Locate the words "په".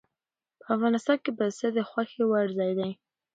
0.61-0.65